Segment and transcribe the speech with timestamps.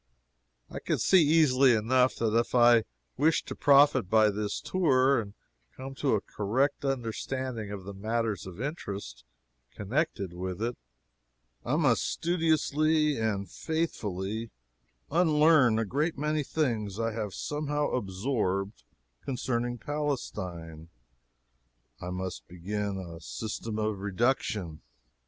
[0.67, 2.85] I can see easily enough that if I
[3.17, 5.35] wish to profit by this tour and
[5.77, 9.23] come to a correct understanding of the matters of interest
[9.69, 10.75] connected with it,
[11.63, 14.49] I must studiously and faithfully
[15.11, 18.83] unlearn a great many things I have somehow absorbed
[19.23, 20.89] concerning Palestine.
[22.01, 24.81] I must begin a system of reduction.